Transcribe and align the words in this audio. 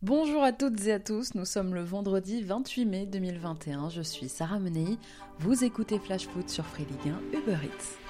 Bonjour 0.00 0.44
à 0.44 0.52
toutes 0.52 0.86
et 0.86 0.92
à 0.92 1.00
tous, 1.00 1.34
nous 1.34 1.44
sommes 1.44 1.74
le 1.74 1.82
vendredi 1.82 2.40
28 2.40 2.86
mai 2.86 3.06
2021, 3.06 3.88
je 3.88 4.00
suis 4.00 4.28
Sarah 4.28 4.60
Menei, 4.60 4.96
vous 5.40 5.64
écoutez 5.64 5.98
Flash 5.98 6.28
Foot 6.28 6.48
sur 6.48 6.64
Free 6.64 6.84
Ligue 6.84 7.12
1 7.34 7.36
Uber 7.36 7.58
Eats. 7.64 8.07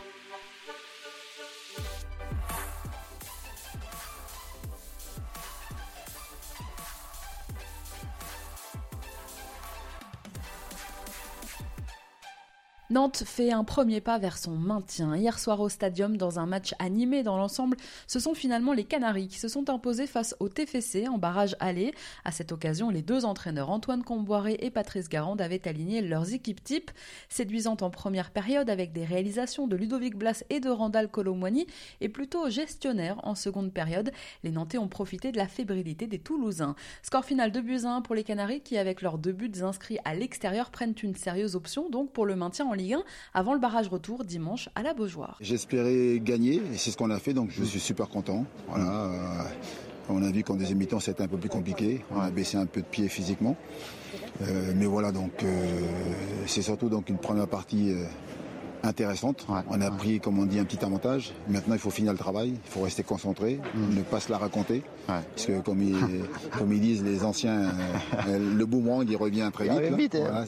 Nantes 12.91 13.23
fait 13.27 13.53
un 13.53 13.65
premier 13.65 14.01
pas 14.01 14.17
vers 14.17 14.39
son 14.39 14.53
maintien. 14.53 15.15
Hier 15.15 15.39
soir 15.39 15.61
au 15.61 15.69
stadium, 15.69 16.17
dans 16.17 16.39
un 16.39 16.47
match 16.47 16.75
animé 16.79 17.23
dans 17.23 17.37
l'ensemble, 17.37 17.77
ce 18.07 18.19
sont 18.19 18.33
finalement 18.33 18.73
les 18.73 18.85
Canaries 18.85 19.29
qui 19.29 19.39
se 19.39 19.49
sont 19.49 19.69
imposés 19.69 20.07
face 20.07 20.35
au 20.41 20.49
TFC 20.49 21.07
en 21.07 21.19
barrage 21.19 21.55
aller. 21.61 21.93
À 22.25 22.33
cette 22.33 22.51
occasion, 22.51 22.89
les 22.89 23.03
deux 23.03 23.27
entraîneurs 23.27 23.69
Antoine 23.69 24.03
Comboiré 24.03 24.57
et 24.61 24.71
Patrice 24.71 25.11
Garande 25.11 25.43
avaient 25.43 25.69
aligné 25.69 26.01
leurs 26.01 26.33
équipes 26.33 26.65
types, 26.65 26.91
séduisantes 27.29 27.83
en 27.83 27.91
première 27.91 28.31
période 28.31 28.71
avec 28.71 28.93
des 28.93 29.05
réalisations 29.05 29.67
de 29.67 29.77
Ludovic 29.77 30.17
Blas 30.17 30.43
et 30.49 30.59
de 30.59 30.71
Randall 30.71 31.11
Colomwani, 31.11 31.67
et 32.01 32.09
plutôt 32.09 32.49
gestionnaires 32.49 33.21
en 33.23 33.35
seconde 33.35 33.71
période. 33.71 34.13
Les 34.45 34.51
Nantais 34.51 34.79
ont 34.79 34.89
profité 34.89 35.31
de 35.31 35.37
la 35.37 35.47
fébrilité 35.47 36.07
des 36.07 36.21
Toulousains. 36.21 36.75
Score 37.03 37.27
final 37.27 37.53
de 37.53 37.61
buts 37.61 37.85
1 37.85 38.01
pour 38.01 38.15
les 38.15 38.25
Canaries 38.25 38.63
qui, 38.63 38.79
avec 38.79 39.03
leurs 39.03 39.19
deux 39.19 39.33
buts 39.33 39.61
inscrits 39.61 39.99
à 40.07 40.15
l'extérieur, 40.15 40.71
prennent 40.71 40.95
une 41.03 41.17
sérieuse 41.17 41.55
option 41.55 41.91
donc 41.91 42.15
pour 42.15 42.25
le 42.25 42.35
maintien 42.35 42.65
en 42.65 42.78
Ligue 42.79 42.95
1 42.95 43.03
avant 43.35 43.53
le 43.53 43.61
barrage 43.61 43.89
retour 43.89 44.25
dimanche 44.25 44.69
à 44.75 44.83
la 44.83 44.95
Beaujoire. 44.95 45.37
J'espérais 45.41 46.21
gagner 46.21 46.55
et 46.55 46.77
c'est 46.77 46.91
ce 46.91 46.97
qu'on 46.97 47.11
a 47.11 47.19
fait 47.19 47.35
donc 47.35 47.51
je 47.51 47.65
suis 47.65 47.81
super 47.81 48.09
content. 48.09 48.47
Euh, 48.75 49.43
on 50.09 50.23
a 50.23 50.31
vu 50.31 50.43
qu'en 50.43 50.55
deuxième 50.55 50.79
mi-temps 50.79 51.01
c'était 51.01 51.23
un 51.23 51.29
peu 51.29 51.37
plus 51.37 51.51
compliqué. 51.51 52.05
On 52.11 52.21
a 52.21 52.31
baissé 52.31 52.57
un 52.57 52.67
peu 52.67 52.81
de 52.81 52.87
pied 52.87 53.09
physiquement. 53.09 53.57
Euh, 54.41 54.73
mais 54.77 54.87
voilà 54.87 55.13
donc 55.13 55.43
euh, 55.43 55.83
c'est 56.47 56.63
surtout 56.63 56.89
donc 56.89 57.09
une 57.11 57.19
première 57.19 57.49
partie 57.49 57.93
intéressante. 58.83 59.47
on 59.49 59.81
a 59.81 59.91
pris, 59.91 60.21
comme 60.21 60.39
on 60.39 60.47
dit, 60.47 60.59
un 60.59 60.65
petit 60.65 60.85
avantage. 60.85 61.33
Maintenant, 61.49 61.75
il 61.75 61.81
faut 61.81 61.91
finir 61.91 62.13
le 62.13 62.19
travail, 62.19 62.51
il 62.51 62.71
faut 62.71 62.83
rester 62.83 63.03
concentré, 63.03 63.61
mm. 63.75 63.97
ne 63.97 64.03
pas 64.03 64.21
se 64.21 64.31
la 64.31 64.39
raconter. 64.39 64.83
Parce 65.07 65.47
que, 65.47 65.61
comme 65.61 65.83
ils, 65.83 65.97
comme 66.59 66.73
ils, 66.73 66.81
disent 66.81 67.03
les 67.03 67.25
anciens, 67.25 67.71
euh, 68.27 68.57
le 68.57 68.67
boomerang, 68.67 69.07
il 69.09 69.17
revient 69.17 69.51
très 69.53 69.69
vite. 69.91 70.15
Hein. 70.17 70.45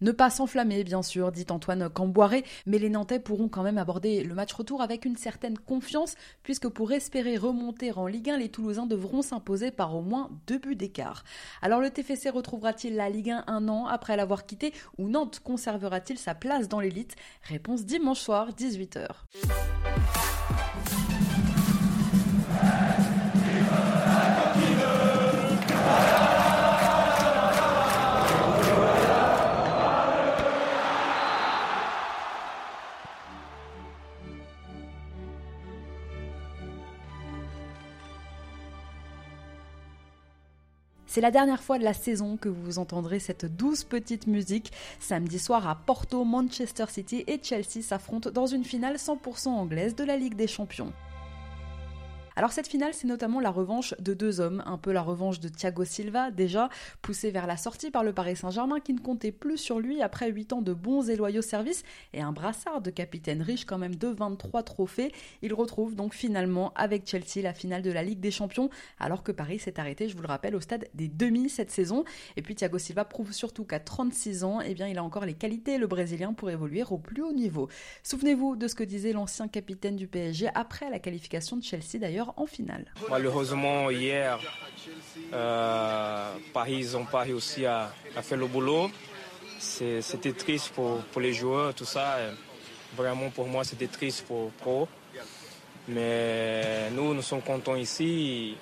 Ne 0.00 0.12
pas 0.12 0.30
s'enflammer, 0.30 0.84
bien 0.84 1.02
sûr, 1.02 1.32
dit 1.32 1.46
Antoine 1.50 1.88
Camboiré, 1.88 2.44
mais 2.66 2.78
les 2.78 2.90
Nantais 2.90 3.18
pourront 3.18 3.48
quand 3.48 3.62
même 3.62 3.78
aborder 3.78 4.22
le 4.22 4.34
match 4.34 4.52
retour 4.52 4.82
avec 4.82 5.04
une 5.04 5.16
certaine 5.16 5.58
confiance, 5.58 6.14
puisque 6.42 6.68
pour 6.68 6.92
espérer 6.92 7.36
remonter 7.36 7.90
en 7.92 8.06
Ligue 8.06 8.30
1, 8.30 8.38
les 8.38 8.48
Toulousains 8.48 8.86
devront 8.86 9.22
s'imposer 9.22 9.70
par 9.70 9.96
au 9.96 10.02
moins 10.02 10.30
deux 10.46 10.58
buts 10.58 10.76
d'écart. 10.76 11.24
Alors 11.62 11.80
le 11.80 11.90
TFC 11.90 12.30
retrouvera-t-il 12.30 12.96
la 12.96 13.08
Ligue 13.08 13.30
1 13.30 13.44
un 13.46 13.68
an 13.68 13.86
après 13.86 14.16
l'avoir 14.16 14.46
quitté, 14.46 14.72
ou 14.98 15.08
Nantes 15.08 15.40
conservera-t-il 15.42 16.18
sa 16.18 16.34
place 16.34 16.68
dans 16.68 16.80
l'élite? 16.80 17.16
Réponse 17.42 17.73
dimanche 17.82 18.20
soir, 18.22 18.48
18h. 18.50 20.33
C'est 41.14 41.20
la 41.20 41.30
dernière 41.30 41.62
fois 41.62 41.78
de 41.78 41.84
la 41.84 41.94
saison 41.94 42.36
que 42.36 42.48
vous 42.48 42.80
entendrez 42.80 43.20
cette 43.20 43.44
douce 43.44 43.84
petite 43.84 44.26
musique. 44.26 44.72
Samedi 44.98 45.38
soir 45.38 45.68
à 45.68 45.76
Porto, 45.76 46.24
Manchester 46.24 46.86
City 46.88 47.22
et 47.28 47.38
Chelsea 47.40 47.82
s'affrontent 47.82 48.32
dans 48.32 48.46
une 48.46 48.64
finale 48.64 48.96
100% 48.96 49.50
anglaise 49.50 49.94
de 49.94 50.02
la 50.02 50.16
Ligue 50.16 50.34
des 50.34 50.48
Champions. 50.48 50.92
Alors 52.36 52.50
cette 52.50 52.66
finale, 52.66 52.94
c'est 52.94 53.06
notamment 53.06 53.38
la 53.38 53.50
revanche 53.50 53.94
de 54.00 54.12
deux 54.12 54.40
hommes, 54.40 54.60
un 54.66 54.76
peu 54.76 54.90
la 54.90 55.02
revanche 55.02 55.38
de 55.38 55.48
Thiago 55.48 55.84
Silva, 55.84 56.32
déjà 56.32 56.68
poussé 57.00 57.30
vers 57.30 57.46
la 57.46 57.56
sortie 57.56 57.92
par 57.92 58.02
le 58.02 58.12
Paris 58.12 58.34
Saint-Germain 58.34 58.80
qui 58.80 58.92
ne 58.92 58.98
comptait 58.98 59.30
plus 59.30 59.56
sur 59.56 59.78
lui 59.78 60.02
après 60.02 60.32
8 60.32 60.54
ans 60.54 60.60
de 60.60 60.72
bons 60.72 61.08
et 61.08 61.14
loyaux 61.14 61.42
services 61.42 61.84
et 62.12 62.20
un 62.20 62.32
brassard 62.32 62.80
de 62.80 62.90
capitaine 62.90 63.40
riche 63.40 63.64
quand 63.66 63.78
même 63.78 63.94
de 63.94 64.08
23 64.08 64.64
trophées. 64.64 65.12
Il 65.42 65.54
retrouve 65.54 65.94
donc 65.94 66.12
finalement 66.12 66.72
avec 66.74 67.08
Chelsea 67.08 67.40
la 67.40 67.54
finale 67.54 67.82
de 67.82 67.92
la 67.92 68.02
Ligue 68.02 68.18
des 68.18 68.32
Champions 68.32 68.68
alors 68.98 69.22
que 69.22 69.30
Paris 69.30 69.60
s'est 69.60 69.78
arrêté, 69.78 70.08
je 70.08 70.16
vous 70.16 70.22
le 70.22 70.28
rappelle, 70.28 70.56
au 70.56 70.60
stade 70.60 70.88
des 70.94 71.06
demi 71.06 71.48
cette 71.48 71.70
saison. 71.70 72.02
Et 72.36 72.42
puis 72.42 72.56
Thiago 72.56 72.78
Silva 72.78 73.04
prouve 73.04 73.32
surtout 73.32 73.64
qu'à 73.64 73.78
36 73.78 74.42
ans, 74.42 74.60
eh 74.60 74.74
bien, 74.74 74.88
il 74.88 74.98
a 74.98 75.04
encore 75.04 75.24
les 75.24 75.34
qualités, 75.34 75.78
le 75.78 75.86
Brésilien, 75.86 76.32
pour 76.32 76.50
évoluer 76.50 76.82
au 76.90 76.98
plus 76.98 77.22
haut 77.22 77.32
niveau. 77.32 77.68
Souvenez-vous 78.02 78.56
de 78.56 78.66
ce 78.66 78.74
que 78.74 78.82
disait 78.82 79.12
l'ancien 79.12 79.46
capitaine 79.46 79.94
du 79.94 80.08
PSG 80.08 80.48
après 80.56 80.90
la 80.90 80.98
qualification 80.98 81.56
de 81.56 81.62
Chelsea 81.62 81.98
d'ailleurs 82.00 82.23
en 82.36 82.46
finale. 82.46 82.84
Malheureusement, 83.10 83.90
hier, 83.90 84.38
euh, 85.32 86.34
Paris 86.52 86.86
n'ont 86.92 87.04
pas 87.04 87.22
réussi 87.22 87.66
à, 87.66 87.92
faire 88.22 88.38
le 88.38 88.46
boulot. 88.46 88.90
C'était 89.58 90.32
triste 90.32 90.70
pour, 90.70 91.20
les 91.20 91.32
joueurs, 91.32 91.74
tout 91.74 91.84
ça. 91.84 92.18
Vraiment, 92.96 93.30
pour 93.30 93.46
moi, 93.46 93.64
c'était 93.64 93.86
triste 93.86 94.24
pour 94.26 94.50
Pro. 94.52 94.88
Mais 95.88 96.90
nous, 96.92 97.14
nous 97.14 97.22
sommes 97.22 97.42
contents 97.42 97.76
ici. 97.76 98.56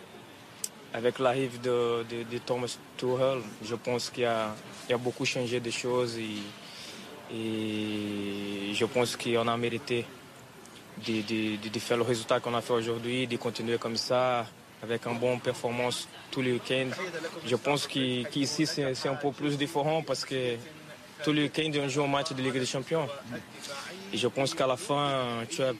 Avec 0.94 1.19
l'arrivée 1.19 1.59
de, 1.59 2.39
Thomas 2.44 2.77
Tuchel, 2.99 3.41
je 3.65 3.75
pense 3.75 4.11
qu'il 4.11 4.27
a, 4.27 4.55
a, 4.91 4.97
beaucoup 4.99 5.25
changé 5.25 5.59
de 5.59 5.71
choses 5.71 6.19
et, 6.19 6.37
et 7.34 8.75
je 8.75 8.84
pense 8.84 9.17
qu'on 9.17 9.49
a 9.49 9.56
mérité 9.56 10.05
de, 10.98 11.78
faire 11.78 11.97
le 11.97 12.03
résultat 12.03 12.41
qu'on 12.41 12.54
a 12.54 12.60
fait 12.60 12.72
aujourd'hui, 12.72 13.26
de 13.26 13.36
continuer 13.36 13.78
comme 13.78 13.97
ça, 13.97 14.47
avec 14.82 15.06
une 15.06 15.19
bonne 15.19 15.41
performance 15.41 16.08
tous 16.30 16.42
les 16.42 16.53
week-ends. 16.53 16.91
Je 17.47 17.56
pense 17.56 17.86
qu'ici, 17.86 18.66
c'est 18.66 19.08
un 19.08 19.14
peu 19.14 19.31
plus 19.31 19.56
différent 19.56 20.02
parce 20.02 20.25
que 20.25 20.56
tous 21.25 21.32
les 21.32 21.42
week-ends, 21.44 21.70
on 21.84 21.88
joue 21.88 22.02
un 22.02 22.08
match 22.08 22.32
de 22.32 22.42
Ligue 22.42 22.58
des 22.58 22.66
Champions. 22.66 23.08
Et 24.12 24.16
je 24.16 24.28
pense 24.28 24.54
qu'à 24.54 24.66
la 24.66 24.76
fin, 24.76 25.44
tu 25.48 25.62
es 25.62 25.72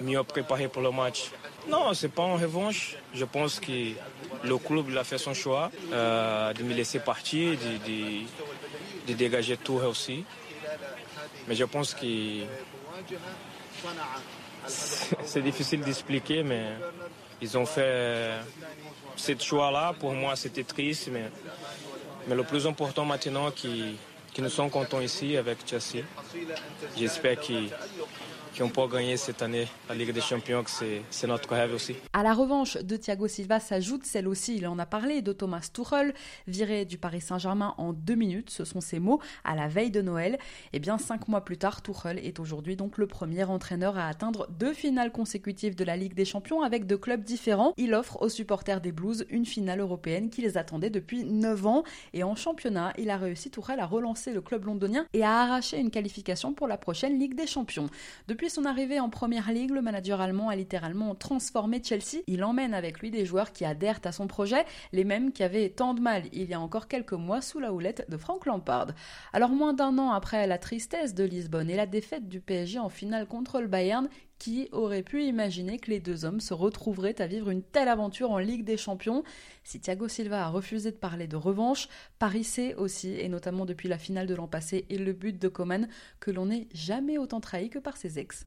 mieux 0.00 0.22
préparé 0.24 0.68
pour 0.68 0.82
le 0.82 0.90
match. 0.90 1.30
Non, 1.68 1.92
c'est 1.94 2.08
pas 2.08 2.22
en 2.22 2.36
revanche. 2.36 2.96
Je 3.12 3.24
pense 3.24 3.60
que 3.60 3.92
le 4.44 4.58
club 4.58 4.96
a 4.96 5.04
fait 5.04 5.18
son 5.18 5.34
choix 5.34 5.70
euh, 5.92 6.52
de 6.52 6.62
me 6.62 6.72
laisser 6.72 7.00
partir, 7.00 7.56
de, 7.58 8.22
de 9.06 9.12
dégager 9.14 9.56
tout 9.56 9.74
aussi. 9.74 10.24
Mais 11.48 11.54
je 11.54 11.64
pense 11.64 11.94
que 11.94 12.44
c'est 14.66 15.42
difficile 15.42 15.80
d'expliquer, 15.80 16.42
mais 16.42 16.66
ils 17.40 17.56
ont 17.56 17.66
fait 17.66 18.32
ce 19.16 19.36
choix-là. 19.38 19.94
Pour 19.98 20.12
moi, 20.12 20.36
c'était 20.36 20.64
triste, 20.64 21.08
mais, 21.12 21.30
mais 22.28 22.34
le 22.34 22.44
plus 22.44 22.66
important 22.66 23.04
maintenant, 23.04 23.50
qui, 23.50 23.96
qui 24.32 24.42
nous 24.42 24.50
sommes 24.50 24.70
contents 24.70 25.00
ici 25.00 25.36
avec 25.36 25.58
Chelsea. 25.66 26.04
J'espère 26.96 27.40
qu'ils 27.40 27.70
qui 28.54 28.62
peut 28.62 28.88
gagner 28.88 29.16
cette 29.16 29.42
année 29.42 29.66
la 29.88 29.94
Ligue 29.94 30.12
des 30.12 30.20
Champions, 30.20 30.64
c'est 31.10 31.26
notre 31.26 31.48
rêve 31.48 31.74
aussi. 31.74 31.94
À 32.12 32.22
la 32.22 32.34
revanche 32.34 32.76
de 32.76 32.96
Thiago 32.96 33.28
Silva 33.28 33.60
s'ajoute 33.60 34.04
celle 34.04 34.28
aussi, 34.28 34.56
il 34.56 34.66
en 34.66 34.78
a 34.78 34.86
parlé, 34.86 35.22
de 35.22 35.32
Thomas 35.32 35.68
Tuchel, 35.72 36.14
viré 36.46 36.84
du 36.84 36.98
Paris 36.98 37.20
Saint-Germain 37.20 37.74
en 37.78 37.92
deux 37.92 38.14
minutes, 38.14 38.50
ce 38.50 38.64
sont 38.64 38.80
ses 38.80 38.98
mots, 38.98 39.20
à 39.44 39.54
la 39.54 39.68
veille 39.68 39.90
de 39.90 40.02
Noël. 40.02 40.34
Et 40.34 40.38
eh 40.74 40.78
bien 40.78 40.98
cinq 40.98 41.28
mois 41.28 41.44
plus 41.44 41.58
tard, 41.58 41.82
Tuchel 41.82 42.18
est 42.18 42.40
aujourd'hui 42.40 42.76
donc 42.76 42.98
le 42.98 43.06
premier 43.06 43.44
entraîneur 43.44 43.96
à 43.98 44.08
atteindre 44.08 44.48
deux 44.58 44.72
finales 44.72 45.12
consécutives 45.12 45.74
de 45.74 45.84
la 45.84 45.96
Ligue 45.96 46.14
des 46.14 46.24
Champions 46.24 46.62
avec 46.62 46.86
deux 46.86 46.98
clubs 46.98 47.22
différents. 47.22 47.72
Il 47.76 47.94
offre 47.94 48.20
aux 48.22 48.28
supporters 48.28 48.80
des 48.80 48.92
Blues 48.92 49.26
une 49.30 49.46
finale 49.46 49.80
européenne 49.80 50.30
qui 50.30 50.42
les 50.42 50.58
attendait 50.58 50.90
depuis 50.90 51.24
9 51.24 51.66
ans. 51.66 51.84
Et 52.12 52.22
en 52.22 52.34
championnat, 52.34 52.92
il 52.98 53.10
a 53.10 53.16
réussi 53.16 53.50
Tuchel 53.50 53.80
à 53.80 53.86
relancer 53.86 54.32
le 54.32 54.40
club 54.40 54.64
londonien 54.64 55.06
et 55.12 55.22
à 55.22 55.40
arracher 55.40 55.78
une 55.78 55.90
qualification 55.90 56.52
pour 56.52 56.66
la 56.66 56.76
prochaine 56.76 57.18
Ligue 57.18 57.34
des 57.34 57.46
Champions. 57.46 57.88
Depuis 58.28 58.45
depuis 58.46 58.54
son 58.54 58.64
arrivée 58.64 59.00
en 59.00 59.10
première 59.10 59.50
ligue, 59.50 59.72
le 59.72 59.82
manager 59.82 60.20
allemand 60.20 60.50
a 60.50 60.54
littéralement 60.54 61.16
transformé 61.16 61.82
Chelsea. 61.82 62.22
Il 62.28 62.44
emmène 62.44 62.74
avec 62.74 63.00
lui 63.00 63.10
des 63.10 63.26
joueurs 63.26 63.50
qui 63.50 63.64
adhèrent 63.64 63.98
à 64.04 64.12
son 64.12 64.28
projet, 64.28 64.64
les 64.92 65.02
mêmes 65.02 65.32
qui 65.32 65.42
avaient 65.42 65.68
tant 65.68 65.94
de 65.94 66.00
mal 66.00 66.22
il 66.32 66.48
y 66.48 66.54
a 66.54 66.60
encore 66.60 66.86
quelques 66.86 67.12
mois 67.12 67.40
sous 67.40 67.58
la 67.58 67.72
houlette 67.72 68.08
de 68.08 68.16
Frank 68.16 68.46
Lampard. 68.46 68.92
Alors 69.32 69.50
moins 69.50 69.72
d'un 69.72 69.98
an 69.98 70.12
après 70.12 70.46
la 70.46 70.58
tristesse 70.58 71.12
de 71.12 71.24
Lisbonne 71.24 71.70
et 71.70 71.74
la 71.74 71.86
défaite 71.86 72.28
du 72.28 72.40
PSG 72.40 72.78
en 72.78 72.88
finale 72.88 73.26
contre 73.26 73.60
le 73.60 73.66
Bayern, 73.66 74.08
qui 74.38 74.68
aurait 74.72 75.02
pu 75.02 75.24
imaginer 75.24 75.78
que 75.78 75.90
les 75.90 76.00
deux 76.00 76.24
hommes 76.24 76.40
se 76.40 76.54
retrouveraient 76.54 77.20
à 77.20 77.26
vivre 77.26 77.50
une 77.50 77.62
telle 77.62 77.88
aventure 77.88 78.30
en 78.30 78.38
Ligue 78.38 78.64
des 78.64 78.76
Champions 78.76 79.24
Si 79.64 79.80
Thiago 79.80 80.08
Silva 80.08 80.46
a 80.46 80.48
refusé 80.48 80.90
de 80.90 80.96
parler 80.96 81.26
de 81.26 81.36
revanche, 81.36 81.88
Paris 82.18 82.44
sait 82.44 82.74
aussi, 82.74 83.18
et 83.18 83.28
notamment 83.28 83.64
depuis 83.64 83.88
la 83.88 83.98
finale 83.98 84.26
de 84.26 84.34
l'an 84.34 84.48
passé 84.48 84.86
et 84.90 84.98
le 84.98 85.12
but 85.12 85.38
de 85.38 85.48
Coman, 85.48 85.88
que 86.20 86.30
l'on 86.30 86.46
n'est 86.46 86.68
jamais 86.74 87.18
autant 87.18 87.40
trahi 87.40 87.70
que 87.70 87.78
par 87.78 87.96
ses 87.96 88.18
ex. 88.18 88.46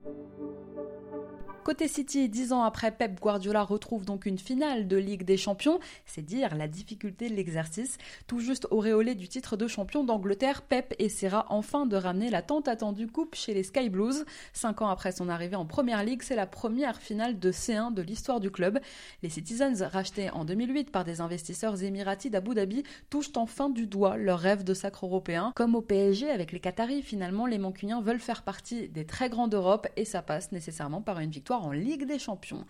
Côté 1.69 1.87
City, 1.87 2.29
dix 2.29 2.51
ans 2.51 2.63
après, 2.63 2.89
Pep 2.89 3.19
Guardiola 3.19 3.63
retrouve 3.63 4.03
donc 4.03 4.25
une 4.25 4.39
finale 4.39 4.87
de 4.87 4.97
Ligue 4.97 5.23
des 5.23 5.37
Champions. 5.37 5.79
C'est 6.05 6.23
dire 6.23 6.55
la 6.55 6.67
difficulté 6.67 7.29
de 7.29 7.35
l'exercice. 7.35 7.97
Tout 8.27 8.39
juste 8.39 8.67
auréolé 8.71 9.13
du 9.13 9.27
titre 9.27 9.55
de 9.55 9.67
champion 9.67 10.03
d'Angleterre, 10.03 10.61
Pep 10.61 10.95
essaiera 10.99 11.45
enfin 11.49 11.85
de 11.85 11.95
ramener 11.95 12.29
la 12.29 12.41
tant 12.41 12.61
attendue 12.61 13.07
coupe 13.07 13.35
chez 13.35 13.53
les 13.53 13.63
Sky 13.63 13.89
Blues. 13.89 14.25
Cinq 14.53 14.81
ans 14.81 14.87
après 14.87 15.11
son 15.11 15.29
arrivée 15.29 15.57
en 15.57 15.65
Première 15.65 16.03
Ligue, 16.03 16.23
c'est 16.23 16.35
la 16.35 16.47
première 16.47 16.97
finale 16.97 17.37
de 17.37 17.51
C1 17.51 17.93
de 17.93 18.01
l'histoire 18.01 18.39
du 18.39 18.49
club. 18.49 18.79
Les 19.21 19.29
Citizens, 19.29 19.83
rachetés 19.91 20.31
en 20.31 20.45
2008 20.45 20.91
par 20.91 21.03
des 21.03 21.21
investisseurs 21.21 21.83
émiratis 21.83 22.31
d'Abu 22.31 22.55
Dhabi, 22.55 22.83
touchent 23.11 23.33
enfin 23.35 23.69
du 23.69 23.85
doigt 23.85 24.17
leur 24.17 24.39
rêve 24.39 24.63
de 24.63 24.73
sacre 24.73 25.05
européen. 25.05 25.51
Comme 25.55 25.75
au 25.75 25.81
PSG 25.81 26.31
avec 26.31 26.51
les 26.51 26.59
Qataris, 26.59 27.03
finalement, 27.03 27.45
les 27.45 27.59
Mancuniens 27.59 28.01
veulent 28.01 28.19
faire 28.19 28.41
partie 28.41 28.87
des 28.89 29.05
très 29.05 29.29
grands 29.29 29.47
d'Europe 29.47 29.87
et 29.97 30.05
ça 30.05 30.21
passe 30.21 30.51
nécessairement 30.51 31.01
par 31.01 31.19
une 31.19 31.29
victoire 31.29 31.38
en 31.63 31.71
Ligue 31.71 32.05
des 32.05 32.19
Champions. 32.19 32.65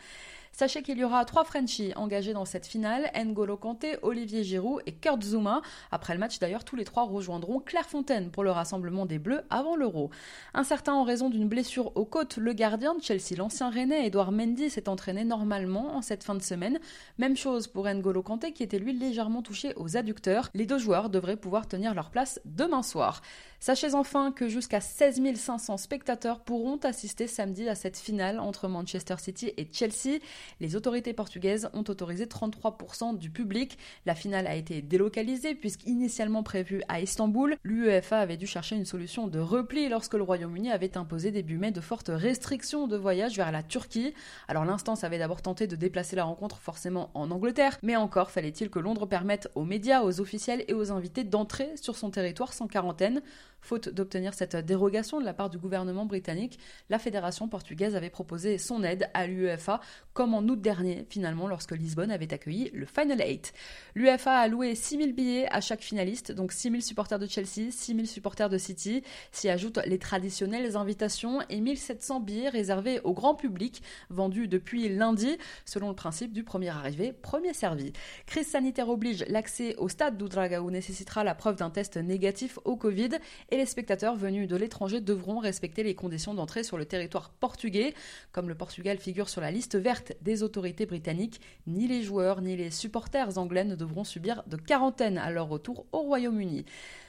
Sachez 0.52 0.82
qu'il 0.82 0.98
y 0.98 1.04
aura 1.04 1.24
trois 1.26 1.44
Frenchies 1.44 1.94
engagés 1.96 2.34
dans 2.34 2.46
cette 2.46 2.66
finale, 2.66 3.10
N'Golo 3.16 3.56
Kanté, 3.58 3.98
Olivier 4.02 4.44
Giroud 4.44 4.82
et 4.86 4.92
Kurt 4.94 5.24
Zouma. 5.24 5.62
Après 5.92 6.14
le 6.14 6.20
match 6.20 6.40
d'ailleurs, 6.40 6.64
tous 6.64 6.76
les 6.76 6.84
trois 6.84 7.06
rejoindront 7.06 7.60
Clairefontaine 7.60 8.30
pour 8.30 8.44
le 8.44 8.52
rassemblement 8.52 9.06
des 9.06 9.20
Bleus 9.20 9.42
avant 9.50 9.76
l'Euro. 9.76 10.10
Incertain 10.54 10.94
en 10.94 11.04
raison 11.04 11.30
d'une 11.30 11.48
blessure 11.48 11.96
aux 11.96 12.06
côtes, 12.06 12.38
le 12.38 12.54
gardien 12.54 12.96
de 12.96 13.02
Chelsea, 13.02 13.36
l'ancien 13.38 13.70
Rennais 13.70 14.08
Edouard 14.08 14.32
Mendy, 14.32 14.70
s'est 14.70 14.90
entraîné 14.90 15.24
normalement 15.24 15.96
en 15.96 16.02
cette 16.02 16.24
fin 16.24 16.36
de 16.36 16.42
semaine. 16.42 16.80
Même 17.18 17.38
chose 17.38 17.68
pour 17.68 17.86
N'Golo 17.86 18.22
Kanté 18.22 18.52
qui 18.52 18.64
était 18.64 18.80
lui 18.80 18.94
légèrement 18.94 19.42
touché 19.42 19.74
aux 19.78 19.96
adducteurs. 19.98 20.50
Les 20.54 20.66
deux 20.66 20.78
joueurs 20.78 21.10
devraient 21.10 21.38
pouvoir 21.38 21.68
tenir 21.68 21.94
leur 21.94 22.10
place 22.10 22.42
demain 22.46 22.84
soir. 22.84 23.22
Sachez 23.62 23.94
enfin 23.94 24.32
que 24.32 24.48
jusqu'à 24.48 24.80
16 24.80 25.22
500 25.36 25.78
spectateurs 25.78 26.40
pourront 26.40 26.78
assister 26.78 27.28
samedi 27.28 27.68
à 27.68 27.76
cette 27.76 27.98
finale 27.98 28.40
entre 28.40 28.68
Manchester 28.68 29.16
City 29.18 29.52
et 29.58 29.68
Chelsea. 29.72 30.20
Les 30.60 30.76
autorités 30.76 31.14
portugaises 31.14 31.70
ont 31.74 31.84
autorisé 31.88 32.26
33% 32.26 33.18
du 33.18 33.30
public. 33.30 33.78
La 34.06 34.16
finale 34.16 34.48
a 34.48 34.56
été 34.56 34.82
délocalisée 34.82 35.56
puisqu'initialement 35.56 36.44
prévue 36.44 36.82
à 36.88 37.02
Istanbul, 37.02 37.58
l'UEFA 37.64 38.20
avait 38.20 38.38
dû 38.38 38.48
chercher 38.48 38.76
une 38.76 38.86
solution 38.86 39.28
de 39.28 39.40
repli 39.40 39.90
lorsque 39.90 40.14
le 40.14 40.24
Royaume-Uni 40.24 40.72
avait 40.72 40.98
imposé 40.98 41.32
début 41.32 41.58
mai 41.58 41.72
de 41.72 41.82
fortes 41.82 42.12
restrictions 42.14 42.88
de 42.88 42.98
voyage 42.98 43.38
vers 43.38 43.52
la 43.52 43.64
Turquie. 43.64 44.14
Alors 44.48 44.66
l'instance 44.66 45.04
avait 45.04 45.20
d'abord 45.20 45.42
tenté 45.42 45.68
de 45.68 45.76
déplacer 45.76 46.16
la 46.16 46.24
rencontre 46.24 46.60
forcément 46.60 47.12
en 47.14 47.32
Angleterre, 47.32 47.78
mais 47.84 47.96
encore 47.96 48.32
fallait-il 48.32 48.70
que 48.70 48.80
Londres 48.80 49.06
permette 49.06 49.50
aux 49.56 49.66
médias, 49.66 50.04
aux 50.04 50.22
officiels 50.22 50.64
et 50.68 50.74
aux 50.74 50.92
invités 50.92 51.24
d'entrer 51.24 51.76
sur 51.76 51.96
son 51.96 52.10
territoire 52.10 52.54
sans 52.54 52.68
quarantaine. 52.68 53.22
Faute 53.62 53.90
d'obtenir 53.90 54.34
cette 54.34 54.56
dérogation 54.56 55.20
de 55.20 55.26
la 55.26 55.34
part 55.34 55.50
du 55.50 55.58
gouvernement 55.58 56.06
britannique, 56.06 56.60
la 56.90 57.00
fédération 57.00 57.48
portugaise 57.48 57.96
avait 57.96 58.10
proposé 58.10 58.58
son 58.58 58.84
aide 58.84 59.10
à 59.14 59.28
l'UEFA, 59.28 59.82
comme 60.14 60.34
en 60.34 60.42
août 60.42 60.62
dernier, 60.62 61.06
finalement, 61.10 61.48
lorsque 61.48 61.72
Lisbonne 61.72 62.12
avait 62.12 62.34
accueilli 62.34 62.70
le 62.74 62.86
Final 62.86 63.20
8. 63.20 63.54
L'UEFA 64.00 64.38
a 64.38 64.48
loué 64.48 64.76
6000 64.76 65.14
billets 65.14 65.52
à 65.52 65.60
chaque 65.60 65.82
finaliste, 65.82 66.32
donc 66.32 66.54
6000 66.54 66.82
supporters 66.82 67.20
de 67.20 67.28
Chelsea, 67.28 67.70
6000 67.70 68.08
supporters 68.08 68.48
de 68.48 68.58
City, 68.58 69.04
s'y 69.34 69.50
ajoutent 69.50 69.82
les 69.86 70.00
traditionnelles 70.00 70.78
invitations 70.78 71.42
et 71.50 71.60
1700 71.60 72.22
billets 72.22 72.48
réservés 72.48 73.02
au 73.04 73.12
grand 73.12 73.36
public, 73.36 73.84
vendus 74.10 74.48
depuis 74.48 74.88
lundi, 74.88 75.38
selon 75.66 75.90
le 75.90 75.96
principe 75.96 76.32
du 76.32 76.46
premier 76.46 76.70
arrivé, 76.70 77.12
premier 77.12 77.54
servi. 77.54 77.92
Crise 78.26 78.48
sanitaire 78.48 78.88
oblige, 78.88 79.26
l'accès 79.28 79.76
au 79.76 79.90
stade 79.90 80.18
d'Oudragao 80.18 80.72
nécessitera 80.72 81.26
la 81.26 81.36
preuve 81.36 81.58
d'un 81.58 81.70
test 81.70 81.98
négatif 81.98 82.58
au 82.64 82.78
Covid 82.78 83.10
et 83.50 83.58
les 83.58 83.66
spectateurs 83.66 84.16
venus 84.16 84.48
de 84.48 84.56
l'étranger 84.56 85.02
devront 85.02 85.40
respecter 85.40 85.84
les 85.84 85.96
conditions 85.96 86.34
d'entrée 86.34 86.64
sur 86.64 86.78
le 86.78 86.86
territoire 86.86 87.32
portugais. 87.32 87.94
Comme 88.32 88.48
le 88.48 88.56
Portugal 88.56 88.98
figure 88.98 89.28
sur 89.28 89.42
la 89.42 89.52
liste 89.52 89.76
verte 89.76 90.14
des 90.22 90.42
autorités 90.42 90.86
britanniques, 90.86 91.42
ni 91.68 91.86
les 91.86 92.02
joueurs 92.02 92.42
ni 92.42 92.56
les 92.56 92.72
supporters 92.72 93.38
anglais 93.38 93.66
ne 93.66 93.76
devront 93.76 93.89
subir 94.04 94.44
de 94.48 94.56
quarantaine 94.56 95.18
à 95.18 95.32
leur 95.32 95.48
retour 95.48 95.86
au 95.92 96.00
Royaume-Uni. 96.00 96.66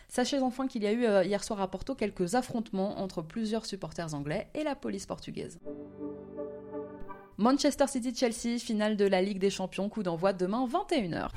Sachez 0.09 0.41
enfin 0.41 0.67
qu'il 0.67 0.82
y 0.82 0.87
a 0.87 0.93
eu 0.93 1.05
euh, 1.05 1.23
hier 1.23 1.44
soir 1.44 1.61
à 1.61 1.71
Porto 1.71 1.94
quelques 1.94 2.35
affrontements 2.35 2.99
entre 3.00 3.23
plusieurs 3.23 3.65
supporters 3.65 4.15
anglais 4.15 4.49
et 4.55 4.65
la 4.65 4.75
police 4.75 5.06
portugaise. 5.06 5.61
Manchester 7.37 7.87
City-Chelsea, 7.87 8.59
finale 8.59 8.97
de 8.97 9.06
la 9.06 9.23
Ligue 9.23 9.38
des 9.38 9.50
Champions, 9.50 9.88
coup 9.88 10.03
d'envoi 10.03 10.32
demain 10.32 10.67
21h. 10.67 11.29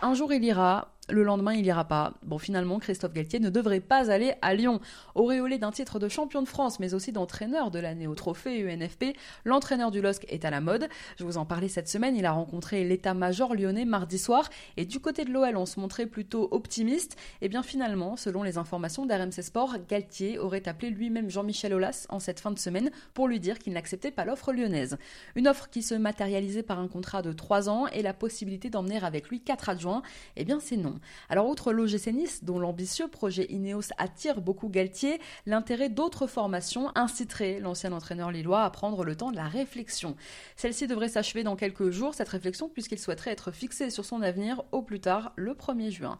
Un 0.00 0.14
jour 0.14 0.32
il 0.32 0.42
ira, 0.42 0.88
le 1.12 1.22
lendemain, 1.22 1.52
il 1.52 1.66
ira 1.66 1.84
pas. 1.84 2.14
Bon, 2.22 2.38
finalement, 2.38 2.78
Christophe 2.78 3.12
Galtier 3.12 3.38
ne 3.38 3.50
devrait 3.50 3.80
pas 3.80 4.10
aller 4.10 4.34
à 4.42 4.54
Lyon. 4.54 4.80
Auréolé 5.14 5.58
d'un 5.58 5.70
titre 5.70 5.98
de 5.98 6.08
champion 6.08 6.42
de 6.42 6.48
France, 6.48 6.80
mais 6.80 6.94
aussi 6.94 7.12
d'entraîneur 7.12 7.70
de 7.70 7.78
l'année 7.78 8.06
au 8.06 8.14
trophée 8.14 8.60
UNFP, 8.60 9.16
l'entraîneur 9.44 9.90
du 9.90 10.00
LOSC 10.00 10.24
est 10.28 10.44
à 10.44 10.50
la 10.50 10.60
mode. 10.60 10.88
Je 11.18 11.24
vous 11.24 11.36
en 11.36 11.44
parlais 11.44 11.68
cette 11.68 11.88
semaine, 11.88 12.16
il 12.16 12.24
a 12.26 12.32
rencontré 12.32 12.84
l'état-major 12.84 13.54
lyonnais 13.54 13.84
mardi 13.84 14.18
soir, 14.18 14.48
et 14.76 14.84
du 14.84 15.00
côté 15.00 15.24
de 15.24 15.30
l'OL, 15.30 15.56
on 15.56 15.66
se 15.66 15.78
montrait 15.78 16.06
plutôt 16.06 16.48
optimiste. 16.50 17.12
Et 17.40 17.46
eh 17.46 17.48
bien 17.48 17.62
finalement, 17.62 18.16
selon 18.16 18.42
les 18.42 18.58
informations 18.58 19.06
d'RMC 19.06 19.42
Sport, 19.42 19.76
Galtier 19.88 20.38
aurait 20.38 20.66
appelé 20.68 20.90
lui-même 20.90 21.30
Jean-Michel 21.30 21.74
Aulas 21.74 22.06
en 22.08 22.18
cette 22.18 22.40
fin 22.40 22.50
de 22.50 22.58
semaine 22.58 22.90
pour 23.14 23.28
lui 23.28 23.40
dire 23.40 23.58
qu'il 23.58 23.72
n'acceptait 23.72 24.10
pas 24.10 24.24
l'offre 24.24 24.52
lyonnaise. 24.52 24.96
Une 25.34 25.48
offre 25.48 25.68
qui 25.68 25.82
se 25.82 25.94
matérialisait 25.94 26.62
par 26.62 26.78
un 26.78 26.88
contrat 26.88 27.22
de 27.22 27.32
3 27.32 27.68
ans 27.68 27.86
et 27.88 28.02
la 28.02 28.14
possibilité 28.14 28.70
d'emmener 28.70 29.02
avec 29.02 29.28
lui 29.28 29.40
4 29.40 29.68
adjoints. 29.68 30.02
Eh 30.36 30.44
bien 30.44 30.60
c'est 30.60 30.76
non. 30.76 31.00
Alors 31.28 31.48
outre 31.48 31.72
l'OGC 31.72 32.12
Nice, 32.12 32.44
dont 32.44 32.58
l'ambitieux 32.58 33.08
projet 33.08 33.46
Ineos 33.50 33.92
attire 33.98 34.40
beaucoup 34.40 34.68
Galtier, 34.68 35.20
l'intérêt 35.46 35.88
d'autres 35.88 36.26
formations 36.26 36.90
inciterait 36.94 37.60
l'ancien 37.60 37.92
entraîneur 37.92 38.30
lillois 38.30 38.64
à 38.64 38.70
prendre 38.70 39.04
le 39.04 39.16
temps 39.16 39.30
de 39.30 39.36
la 39.36 39.48
réflexion. 39.48 40.16
Celle-ci 40.56 40.86
devrait 40.86 41.08
s'achever 41.08 41.42
dans 41.42 41.56
quelques 41.56 41.90
jours, 41.90 42.14
cette 42.14 42.28
réflexion, 42.28 42.68
puisqu'il 42.68 42.98
souhaiterait 42.98 43.32
être 43.32 43.50
fixé 43.52 43.90
sur 43.90 44.04
son 44.04 44.22
avenir 44.22 44.62
au 44.72 44.82
plus 44.82 45.00
tard 45.00 45.32
le 45.36 45.54
1er 45.54 45.90
juin 45.90 46.18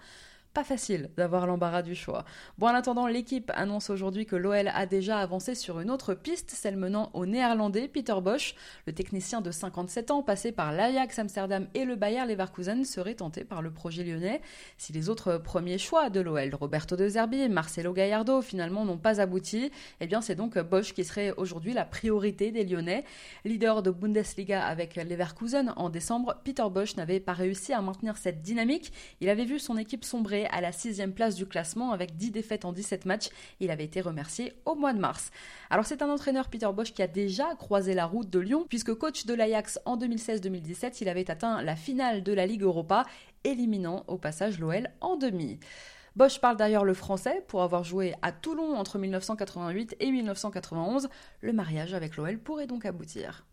pas 0.53 0.65
facile 0.65 1.11
d'avoir 1.17 1.47
l'embarras 1.47 1.83
du 1.83 1.95
choix. 1.95 2.25
Bon, 2.59 2.69
en 2.69 2.75
attendant, 2.75 3.07
l'équipe 3.07 3.51
annonce 3.55 3.91
aujourd'hui 3.91 4.27
que 4.27 4.37
l'OL 4.37 4.69
a 4.69 4.87
déjà 4.87 5.19
avancé 5.19 5.55
sur 5.55 5.81
une 5.81 5.91
autre 5.91 6.15
piste, 6.15 6.51
celle 6.51 6.77
menant 6.77 7.11
au 7.15 7.25
néerlandais 7.25 7.89
Peter 7.89 8.15
Bosch. 8.23 8.55
Le 8.87 8.93
technicien 8.93 9.41
de 9.41 9.51
57 9.51 10.11
ans, 10.11 10.23
passé 10.23 10.53
par 10.53 10.73
l'Ajax 10.73 11.19
Amsterdam 11.19 11.67
et 11.75 11.85
le 11.85 11.97
Bayer 11.97 12.27
Leverkusen, 12.27 12.85
serait 12.85 13.15
tenté 13.15 13.45
par 13.45 13.63
le 13.63 13.71
projet 13.71 14.05
lyonnais. 14.05 14.43
Si 14.77 14.93
les 14.93 15.09
autres 15.09 15.39
premiers 15.39 15.79
choix 15.79 16.11
de 16.11 16.21
l'OL, 16.21 16.55
Roberto 16.55 16.97
De 16.97 17.09
Zerbi 17.09 17.41
et 17.41 17.49
Marcelo 17.49 17.93
Gallardo, 17.93 18.43
finalement 18.43 18.85
n'ont 18.85 18.99
pas 18.99 19.21
abouti, 19.21 19.71
eh 20.01 20.07
bien 20.07 20.21
c'est 20.21 20.35
donc 20.35 20.59
Bosch 20.59 20.93
qui 20.93 21.05
serait 21.05 21.33
aujourd'hui 21.37 21.73
la 21.73 21.85
priorité 21.85 22.51
des 22.51 22.65
Lyonnais. 22.65 23.05
Leader 23.45 23.83
de 23.83 23.91
Bundesliga 23.91 24.65
avec 24.65 24.97
Leverkusen 24.97 25.73
en 25.77 25.89
décembre, 25.89 26.37
Peter 26.45 26.65
Bosch 26.71 26.97
n'avait 26.97 27.21
pas 27.21 27.33
réussi 27.33 27.73
à 27.73 27.81
maintenir 27.81 28.17
cette 28.17 28.43
dynamique. 28.43 28.93
Il 29.21 29.29
avait 29.29 29.45
vu 29.45 29.59
son 29.59 29.77
équipe 29.77 30.05
sombrer 30.05 30.42
à 30.51 30.61
la 30.61 30.73
sixième 30.73 31.13
place 31.13 31.35
du 31.35 31.47
classement 31.47 31.93
avec 31.93 32.17
10 32.17 32.31
défaites 32.31 32.65
en 32.65 32.73
17 32.73 33.05
matchs. 33.07 33.29
Il 33.61 33.71
avait 33.71 33.85
été 33.85 34.01
remercié 34.01 34.53
au 34.65 34.75
mois 34.75 34.93
de 34.93 34.99
mars. 34.99 35.31
Alors 35.71 35.87
c'est 35.87 36.03
un 36.03 36.11
entraîneur 36.11 36.49
Peter 36.49 36.69
Bosch 36.75 36.93
qui 36.93 37.03
a 37.03 37.07
déjà 37.07 37.55
croisé 37.57 37.95
la 37.95 38.07
route 38.07 38.31
de 38.31 38.39
Lyon 38.39 38.67
puisque 38.69 38.95
coach 38.95 39.27
de 39.27 39.35
l'Ajax 39.35 39.79
en 39.85 39.97
2016-2017, 39.97 40.99
il 41.01 41.09
avait 41.09 41.31
atteint 41.31 41.63
la 41.63 41.77
finale 41.77 42.23
de 42.23 42.33
la 42.33 42.47
Ligue 42.47 42.63
Europa, 42.63 43.05
éliminant 43.45 44.05
au 44.09 44.19
passage 44.19 44.59
l'OL 44.59 44.89
en 45.01 45.17
demi. 45.17 45.59
Bosch 46.15 46.41
parle 46.41 46.59
d'ailleurs 46.59 46.85
le 46.85 46.95
français 46.95 47.43
pour 47.49 47.63
avoir 47.63 47.85
joué 47.85 48.15
à 48.21 48.33
Toulon 48.33 48.77
entre 48.77 48.99
1988 48.99 49.97
et 49.99 50.11
1991. 50.11 51.09
Le 51.41 51.53
mariage 51.53 51.95
avec 51.95 52.17
l'OL 52.17 52.39
pourrait 52.39 52.67
donc 52.67 52.85
aboutir. 52.85 53.45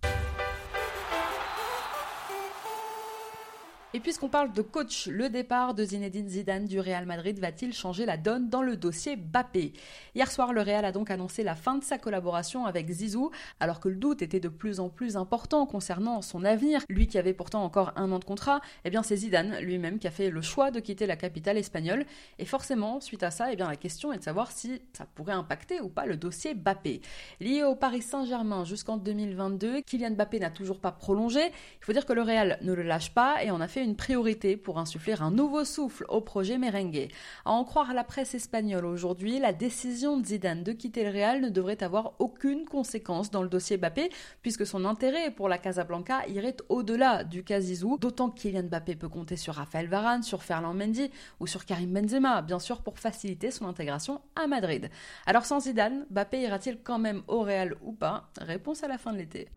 Et 3.96 4.00
puisqu'on 4.00 4.30
parle 4.30 4.54
de 4.54 4.62
coach, 4.62 5.08
le 5.08 5.30
départ 5.30 5.74
de 5.74 5.84
Zinedine 5.84 6.30
Zidane 6.30 6.66
du 6.66 6.80
Real 6.80 7.08
Madrid 7.08 7.40
va-t-il 7.40 7.74
changer 7.74 8.06
la 8.06 8.18
donne 8.18 8.48
dans 8.48 8.62
le 8.62 8.78
dossier 8.78 9.16
Bappé 9.16 9.74
Hier 10.14 10.32
soir, 10.32 10.54
le 10.54 10.62
Real 10.62 10.86
a 10.86 10.92
donc 10.92 11.10
annoncé 11.10 11.42
la 11.42 11.56
fin 11.56 11.76
de 11.76 11.84
sa 11.84 11.98
collaboration 11.98 12.68
avec 12.68 12.88
Zizou, 12.88 13.32
alors 13.60 13.80
que 13.80 13.90
le 13.90 13.96
doute 13.96 14.22
était 14.22 14.40
de 14.40 14.48
plus 14.48 14.80
en 14.80 14.90
plus 14.90 15.18
important 15.18 15.66
concernant 15.66 16.22
son 16.22 16.46
avenir. 16.46 16.82
Lui 16.88 17.08
qui 17.08 17.18
avait 17.18 17.34
pourtant 17.34 17.64
encore 17.64 17.92
un 17.96 18.12
an 18.12 18.20
de 18.20 18.26
contrat, 18.26 18.62
eh 18.86 18.92
bien 18.92 19.02
c'est 19.02 19.16
Zidane 19.16 19.58
lui-même 19.62 19.98
qui 19.98 20.06
a 20.06 20.12
fait 20.12 20.30
le 20.30 20.44
choix 20.44 20.70
de 20.70 20.80
quitter 20.80 21.08
la 21.08 21.16
capitale 21.16 21.58
espagnole. 21.58 22.06
Et 22.38 22.46
forcément, 22.46 23.02
suite 23.02 23.24
à 23.24 23.32
ça, 23.32 23.52
eh 23.52 23.56
bien 23.56 23.68
la 23.68 23.76
question 23.76 24.14
est 24.14 24.20
de 24.20 24.24
savoir 24.24 24.52
si 24.52 24.84
ça 24.94 25.08
pourrait 25.16 25.34
impacter 25.34 25.82
ou 25.82 25.90
pas 25.90 26.06
le 26.06 26.16
dossier 26.16 26.54
Bappé. 26.54 27.02
Lié 27.40 27.64
au 27.64 27.74
Paris 27.74 28.04
Saint-Germain 28.04 28.66
jusqu'en 28.66 28.98
2022, 28.98 29.82
Kylian 29.82 30.12
Bappé 30.12 30.40
n'a 30.40 30.52
toujours 30.52 30.80
pas 30.80 30.92
prolongé. 30.92 31.42
Il 31.44 31.86
faut 31.86 31.94
dire 31.94 32.06
que 32.06 32.14
le 32.14 32.22
Real 32.22 32.60
ne 32.62 32.74
le 32.74 32.84
lâche 32.84 33.16
pas 33.16 33.44
et 33.44 33.50
en 33.50 33.60
a 33.60 33.68
fait 33.68 33.79
une 33.84 33.96
priorité 33.96 34.58
pour 34.58 34.80
insuffler 34.80 35.16
un 35.20 35.32
nouveau 35.32 35.66
souffle 35.66 36.06
au 36.10 36.22
projet 36.22 36.58
merengue. 36.58 37.10
À 37.46 37.52
en 37.52 37.64
croire 37.64 37.94
la 37.94 38.04
presse 38.04 38.36
espagnole 38.36 38.86
aujourd'hui, 38.86 39.40
la 39.40 39.54
décision 39.54 40.18
de 40.18 40.26
Zidane 40.26 40.64
de 40.64 40.72
quitter 40.72 41.04
le 41.04 41.10
Real 41.10 41.42
ne 41.42 41.50
devrait 41.50 41.84
avoir 41.84 42.14
aucune 42.20 42.66
conséquence 42.66 43.32
dans 43.32 43.44
le 43.44 43.50
dossier 43.50 43.78
Mbappé, 43.78 44.10
puisque 44.42 44.66
son 44.66 44.86
intérêt 44.86 45.32
pour 45.32 45.50
la 45.50 45.58
Casablanca 45.58 46.28
irait 46.28 46.58
au-delà 46.70 47.24
du 47.24 47.44
cas 47.44 47.60
Zizou, 47.60 47.98
d'autant 47.98 48.30
que 48.30 48.40
Kylian 48.40 48.64
Mbappé 48.64 48.96
peut 48.96 49.10
compter 49.10 49.36
sur 49.36 49.56
Rafael 49.56 49.88
Varane, 49.88 50.24
sur 50.24 50.44
Ferland 50.44 50.74
Mendy 50.74 51.12
ou 51.40 51.48
sur 51.48 51.66
Karim 51.66 51.94
Benzema, 51.94 52.42
bien 52.42 52.60
sûr 52.60 52.82
pour 52.82 53.00
faciliter 53.00 53.52
son 53.52 53.66
intégration 53.66 54.22
à 54.36 54.48
Madrid. 54.48 54.90
Alors 55.26 55.46
sans 55.46 55.62
Zidane, 55.62 56.06
Mbappé 56.12 56.42
ira-t-il 56.42 56.80
quand 56.84 57.00
même 57.00 57.22
au 57.28 57.42
Real 57.42 57.76
ou 57.82 57.94
pas? 57.94 58.30
Réponse 58.40 58.84
à 58.84 58.88
la 58.88 58.98
fin 58.98 59.14
de 59.14 59.18
l'été. 59.18 59.50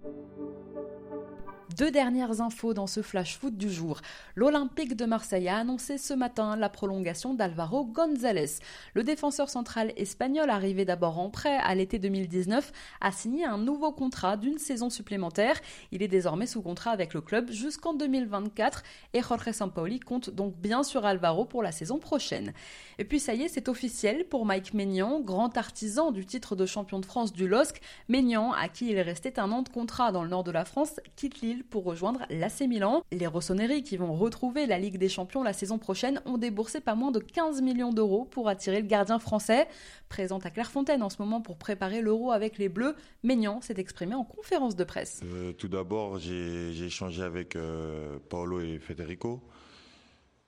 Deux 1.76 1.91
dernières 1.91 2.41
infos 2.41 2.75
dans 2.75 2.87
ce 2.87 3.02
flash 3.02 3.38
foot 3.38 3.57
du 3.57 3.71
jour. 3.71 4.00
L'Olympique 4.35 4.95
de 4.97 5.07
Marseille 5.07 5.49
a 5.49 5.57
annoncé 5.57 5.97
ce 5.97 6.12
matin 6.12 6.57
la 6.57 6.69
prolongation 6.69 7.35
d'Alvaro 7.35 7.85
González. 7.85 8.59
Le 8.95 9.05
défenseur 9.05 9.49
central 9.49 9.93
espagnol, 9.97 10.50
arrivé 10.50 10.85
d'abord 10.85 11.19
en 11.19 11.31
prêt 11.31 11.57
à 11.57 11.75
l'été 11.75 11.99
2019, 11.99 12.73
a 13.00 13.12
signé 13.12 13.45
un 13.45 13.59
nouveau 13.59 13.93
contrat 13.93 14.37
d'une 14.37 14.59
saison 14.59 14.91
supplémentaire. 14.91 15.59
Il 15.93 16.02
est 16.02 16.09
désormais 16.09 16.47
sous 16.47 16.62
contrat 16.62 16.91
avec 16.91 17.14
le 17.14 17.21
club 17.21 17.50
jusqu'en 17.50 17.95
2024 17.95 18.83
et 19.14 19.23
Jorge 19.23 19.52
Sampaoli 19.52 20.00
compte 20.00 20.31
donc 20.31 20.55
bien 20.57 20.83
sur 20.83 21.07
Alvaro 21.07 21.45
pour 21.45 21.62
la 21.62 21.73
saison 21.73 21.99
prochaine. 21.99 22.52
Et 22.99 23.05
puis 23.05 23.21
ça 23.21 23.35
y 23.35 23.43
est, 23.43 23.49
c'est 23.49 23.69
officiel 23.69 24.26
pour 24.29 24.45
Mike 24.45 24.75
Maignan, 24.75 25.21
grand 25.21 25.57
artisan 25.57 26.11
du 26.11 26.26
titre 26.26 26.55
de 26.55 26.67
champion 26.67 26.99
de 26.99 27.07
France 27.07 27.33
du 27.33 27.49
LOSC. 27.49 27.81
Maignan, 28.09 28.52
à 28.52 28.69
qui 28.69 28.91
il 28.91 29.00
restait 29.00 29.38
un 29.41 29.50
an 29.52 29.62
de 29.62 29.69
contrat 29.69 30.12
dans 30.12 30.23
le 30.23 30.29
nord 30.29 30.45
de 30.45 30.50
la 30.50 30.64
France, 30.64 31.00
quitte 31.17 31.41
Pour 31.71 31.85
rejoindre 31.85 32.21
l'AC 32.31 32.62
Milan. 32.62 33.02
Les 33.12 33.26
Rossoneri, 33.26 33.83
qui 33.83 33.97
vont 33.97 34.14
retrouver 34.14 34.66
la 34.66 34.78
Ligue 34.78 34.97
des 34.97 35.09
Champions 35.09 35.42
la 35.42 35.52
saison 35.52 35.78
prochaine, 35.78 36.21
ont 36.26 36.38
déboursé 36.38 36.81
pas 36.81 36.95
moins 36.95 37.11
de 37.11 37.19
15 37.19 37.62
millions 37.62 37.92
d'euros 37.92 38.25
pour 38.25 38.49
attirer 38.49 38.81
le 38.81 38.87
gardien 38.87 39.19
français. 39.19 39.66
Présent 40.09 40.38
à 40.38 40.50
Clairefontaine 40.50 41.02
en 41.02 41.11
ce 41.11 41.21
moment 41.21 41.40
pour 41.40 41.57
préparer 41.57 42.00
l'Euro 42.00 42.33
avec 42.33 42.59
les 42.59 42.69
Bleus, 42.69 42.95
Maignan 43.23 43.61
s'est 43.61 43.78
exprimé 43.78 44.14
en 44.14 44.25
conférence 44.25 44.76
de 44.76 44.85
presse. 44.85 45.21
Euh, 45.25 45.52
tout 45.52 45.69
d'abord, 45.69 46.19
j'ai 46.19 46.85
échangé 46.85 47.23
avec 47.23 47.57
euh, 47.57 48.19
Paolo 48.28 48.61
et 48.61 48.78
Federico. 48.78 49.40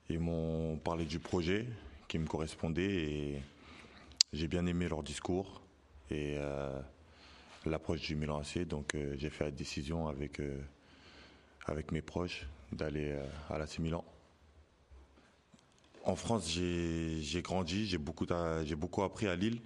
Ils 0.09 0.21
m'ont 0.21 0.77
parlé 0.77 1.05
du 1.05 1.19
projet 1.19 1.67
qui 2.09 2.19
me 2.19 2.27
correspondait 2.27 2.95
et 2.95 3.43
j'ai 4.33 4.49
bien 4.49 4.67
aimé 4.67 4.89
leur 4.89 5.03
discours 5.03 5.63
et 6.11 6.35
euh, 6.37 6.79
l'approche 7.65 8.03
du 8.03 8.17
Milan 8.17 8.41
AC. 8.41 8.67
Donc 8.67 8.97
j'ai 9.17 9.31
fait 9.31 9.45
la 9.45 9.51
décision 9.51 10.09
avec 10.09 10.41
avec 11.67 11.93
mes 11.93 12.03
proches 12.03 12.47
d'aller 12.73 13.13
euh, 13.13 13.27
à 13.51 13.59
la 13.59 13.67
Milan. 13.79 14.05
En 16.05 16.17
France, 16.17 16.51
j'ai 16.51 17.43
grandi, 17.43 17.87
j'ai 17.87 17.97
beaucoup, 17.99 18.27
beaucoup 18.77 19.03
appris 19.03 19.27
à 19.27 19.37
Lille. 19.37 19.61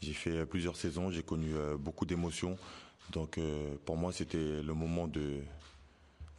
J'ai 0.00 0.12
fait 0.12 0.46
plusieurs 0.46 0.76
saisons, 0.76 1.10
j'ai 1.10 1.22
connu 1.22 1.54
euh, 1.54 1.76
beaucoup 1.76 2.06
d'émotions. 2.06 2.56
Donc 3.10 3.38
euh, 3.38 3.74
pour 3.84 3.96
moi, 3.96 4.12
c'était 4.12 4.62
le 4.62 4.74
moment 4.74 5.08
de, 5.08 5.40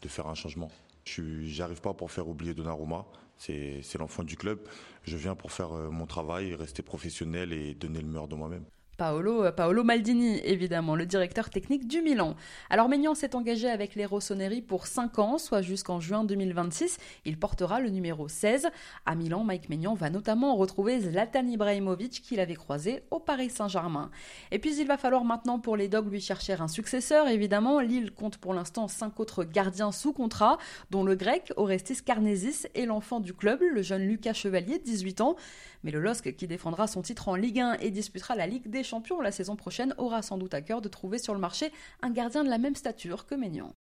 de 0.02 0.08
faire 0.08 0.28
un 0.28 0.36
changement. 0.36 0.72
Je 1.06 1.22
n'arrive 1.60 1.82
pas 1.82 1.94
pour 1.94 2.10
faire 2.10 2.28
oublier 2.28 2.54
Donnarumma. 2.54 3.06
C'est 3.38 3.98
l'enfant 4.00 4.24
du 4.24 4.38
club. 4.38 4.60
Je 5.04 5.18
viens 5.18 5.36
pour 5.36 5.52
faire 5.52 5.72
mon 5.72 6.06
travail, 6.06 6.56
rester 6.56 6.82
professionnel 6.82 7.52
et 7.52 7.74
donner 7.74 8.00
le 8.00 8.08
meilleur 8.08 8.30
de 8.30 8.36
moi-même. 8.36 8.64
Paolo, 8.98 9.46
euh, 9.46 9.52
Paolo 9.52 9.84
Maldini, 9.84 10.40
évidemment, 10.44 10.96
le 10.96 11.06
directeur 11.06 11.50
technique 11.50 11.88
du 11.88 12.02
Milan. 12.02 12.36
Alors 12.70 12.90
Maignan 12.90 13.16
s'est 13.16 13.36
engagé 13.36 13.68
avec 13.70 13.96
les 13.96 14.06
Rossoneri 14.06 14.62
pour 14.62 14.86
5 14.86 15.20
ans, 15.20 15.38
soit 15.38 15.62
jusqu'en 15.62 16.00
juin 16.00 16.24
2026. 16.24 17.00
Il 17.26 17.40
portera 17.40 17.80
le 17.80 17.90
numéro 17.90 18.28
16. 18.28 18.70
À 19.06 19.16
Milan, 19.16 19.44
Mike 19.44 19.70
Maignan 19.70 19.96
va 19.96 20.10
notamment 20.10 20.56
retrouver 20.56 21.00
Zlatan 21.02 21.48
Ibrahimovic 21.48 22.22
qu'il 22.22 22.40
avait 22.40 22.54
croisé 22.54 23.04
au 23.10 23.20
Paris 23.20 23.50
Saint-Germain. 23.50 24.12
Et 24.52 24.60
puis 24.60 24.76
il 24.78 24.88
va 24.88 24.98
falloir 24.98 25.24
maintenant 25.24 25.60
pour 25.60 25.76
les 25.76 25.88
Dogs 25.88 26.12
lui 26.12 26.22
chercher 26.22 26.54
un 26.54 26.68
successeur, 26.68 27.28
évidemment. 27.28 27.80
Lille 27.80 28.12
compte 28.12 28.38
pour 28.38 28.54
l'instant 28.54 28.88
5 28.88 29.20
autres 29.20 29.44
gardiens 29.44 29.92
sous 29.92 30.14
contrat, 30.14 30.58
dont 30.92 31.04
le 31.04 31.16
grec 31.16 31.52
Orestis 31.58 32.04
Karnesis 32.04 32.68
et 32.76 32.86
l'enfant 32.86 33.20
du 33.20 33.34
club, 33.34 33.62
le 33.62 33.82
jeune 33.82 34.04
Lucas 34.04 34.34
Chevalier, 34.34 34.78
18 34.78 35.22
ans. 35.22 35.36
Mais 35.84 35.92
le 35.92 36.00
LOSC, 36.00 36.36
qui 36.36 36.48
défendra 36.48 36.88
son 36.88 37.02
titre 37.02 37.28
en 37.28 37.36
Ligue 37.36 37.60
1 37.60 37.74
et 37.82 37.92
disputera 37.92 38.36
la 38.36 38.48
Ligue 38.48 38.70
des 38.84 38.90
Champions 38.90 39.22
la 39.22 39.32
saison 39.32 39.56
prochaine, 39.56 39.96
aura 39.98 40.22
sans 40.22 40.38
doute 40.38 40.54
à 40.54 40.62
cœur 40.62 40.82
de 40.82 40.90
trouver 40.90 41.18
sur 41.18 41.34
le 41.34 41.40
marché 41.40 41.72
un 42.02 42.10
gardien 42.10 42.44
de 42.44 42.50
la 42.50 42.58
même 42.58 42.76
stature 42.76 43.26
que 43.26 43.34
Maignan. 43.34 43.74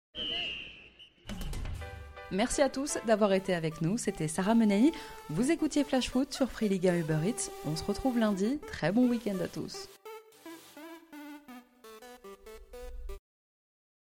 Merci 2.31 2.63
à 2.63 2.71
tous 2.71 2.99
d'avoir 3.07 3.33
été 3.33 3.53
avec 3.53 3.83
nous. 3.83 3.99
C'était 3.99 4.29
Sarah 4.29 4.55
Menei. 4.55 4.93
Vous 5.29 5.51
écoutiez 5.51 5.85
Flash 5.85 6.09
Foot 6.09 6.33
sur 6.33 6.51
Free 6.51 6.69
Liga 6.69 6.97
Uber 6.97 7.19
Eats. 7.27 7.51
On 7.67 7.77
se 7.77 7.85
retrouve 7.85 8.19
lundi. 8.19 8.59
Très 8.69 8.93
bon 8.93 9.09
week-end 9.09 9.39
à 9.45 9.49
tous. 9.49 9.89